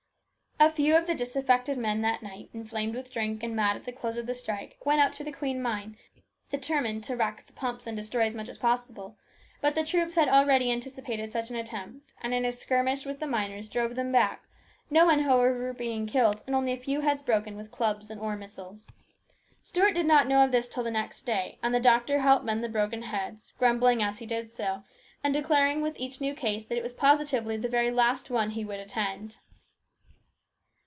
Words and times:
A 0.63 0.69
few 0.69 0.95
of 0.95 1.07
the 1.07 1.15
disaffected 1.15 1.75
men 1.79 2.01
that 2.01 2.21
night, 2.21 2.51
inflamed 2.53 2.93
with 2.93 3.11
drink 3.11 3.41
and 3.41 3.55
mad 3.55 3.75
at 3.75 3.83
the 3.83 3.91
close 3.91 4.15
of 4.15 4.27
the 4.27 4.35
strike, 4.35 4.77
went 4.85 5.01
up 5.01 5.11
to 5.13 5.23
the 5.23 5.31
Queen 5.31 5.59
mine 5.59 5.97
determined 6.51 7.03
to 7.05 7.15
wreck 7.15 7.43
the 7.47 7.53
pumps 7.53 7.87
and 7.87 7.97
destroy 7.97 8.25
as 8.27 8.35
much 8.35 8.47
as 8.47 8.59
possible; 8.59 9.17
but 9.59 9.73
the 9.73 9.83
troops 9.83 10.13
had 10.13 10.29
already 10.29 10.71
anticipated 10.71 11.31
such 11.31 11.49
an 11.49 11.55
attempt, 11.55 12.13
and, 12.21 12.35
in 12.35 12.45
a 12.45 12.51
skirmish 12.51 13.07
with 13.07 13.19
the 13.19 13.25
miners, 13.25 13.69
drove 13.69 13.95
them 13.95 14.11
back, 14.11 14.43
no 14.91 15.03
one, 15.03 15.21
however, 15.21 15.73
being 15.73 16.05
killed, 16.05 16.43
and 16.45 16.55
only 16.55 16.71
a 16.73 16.77
few 16.77 17.01
heads 17.01 17.23
broken 17.23 17.57
with 17.57 17.71
clubs 17.71 18.11
and 18.11 18.21
ore 18.21 18.35
missiles. 18.37 18.87
Stuart 19.63 19.95
did 19.95 20.05
not 20.05 20.27
know 20.27 20.43
of 20.43 20.53
18 20.53 20.61
274 20.61 20.61
HIS 20.61 20.61
BROTHER'S 20.61 20.61
KEEPER. 20.61 20.61
this 20.61 20.65
until 20.67 20.83
the 20.83 20.91
next 20.91 21.21
day, 21.25 21.59
and 21.63 21.73
the 21.73 21.79
doctor 21.79 22.19
helped 22.19 22.45
mend 22.45 22.63
the 22.63 22.69
broken 22.69 23.01
heads, 23.01 23.51
grumbling 23.57 24.03
as 24.03 24.19
he 24.19 24.27
did 24.27 24.47
so, 24.47 24.83
and 25.23 25.33
declaring 25.33 25.81
with 25.81 25.99
each 25.99 26.21
new 26.21 26.35
case 26.35 26.63
that 26.65 26.77
it 26.77 26.83
was 26.83 26.93
positively 26.93 27.57
the 27.57 27.67
very 27.67 27.89
last 27.89 28.29
one 28.29 28.51
he 28.51 28.63
would 28.63 28.79
attend. 28.79 29.37